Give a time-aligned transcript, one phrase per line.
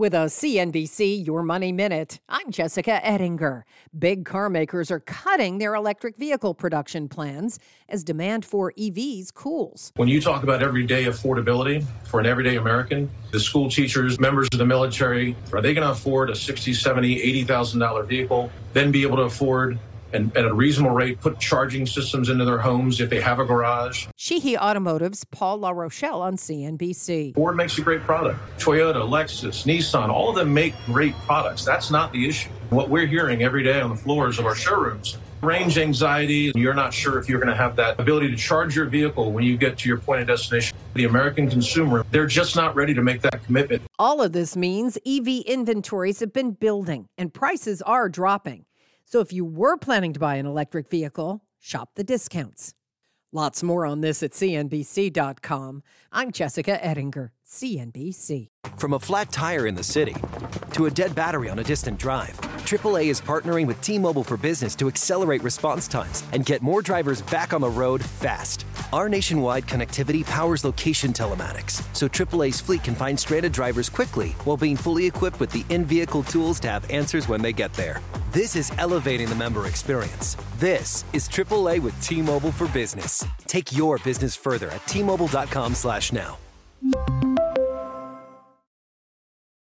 [0.00, 3.66] With a CNBC Your Money Minute, I'm Jessica Ettinger.
[3.98, 9.92] Big car makers are cutting their electric vehicle production plans as demand for EVs cools.
[9.96, 14.58] When you talk about everyday affordability for an everyday American, the school teachers, members of
[14.58, 19.02] the military, are they going to afford a 60, 70, 80,000 dollar vehicle, then be
[19.02, 19.78] able to afford
[20.12, 23.44] and at a reasonable rate put charging systems into their homes if they have a
[23.44, 24.06] garage.
[24.16, 27.34] Sheehy Automotive's Paul LaRochelle on CNBC.
[27.34, 28.38] Ford makes a great product.
[28.58, 31.64] Toyota, Lexus, Nissan, all of them make great products.
[31.64, 32.50] That's not the issue.
[32.70, 36.52] What we're hearing every day on the floors of our showrooms range anxiety.
[36.54, 39.44] You're not sure if you're going to have that ability to charge your vehicle when
[39.44, 40.76] you get to your point of destination.
[40.94, 43.82] The American consumer, they're just not ready to make that commitment.
[43.98, 48.64] All of this means EV inventories have been building and prices are dropping.
[49.10, 52.74] So if you were planning to buy an electric vehicle, shop the discounts.
[53.32, 55.82] Lots more on this at CNBC.com.
[56.12, 58.46] I'm Jessica Ettinger, CNBC.
[58.76, 60.14] From a flat tire in the city
[60.74, 64.36] to a dead battery on a distant drive, AAA is partnering with T Mobile for
[64.36, 68.64] Business to accelerate response times and get more drivers back on the road fast.
[68.92, 74.56] Our nationwide connectivity powers location telematics, so AAA's fleet can find stranded drivers quickly while
[74.56, 78.00] being fully equipped with the in vehicle tools to have answers when they get there.
[78.32, 80.36] This is elevating the member experience.
[80.58, 83.26] This is AAA with T Mobile for Business.
[83.48, 86.38] Take your business further at T-Mobile.com slash now.